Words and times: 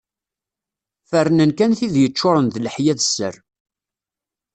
Ferrnen 1.09 1.51
kan 1.57 1.71
tid 1.77 1.93
yeččuren 1.99 2.47
d 2.49 2.55
leḥya 2.65 2.93
d 2.95 2.99
sser. 3.03 3.35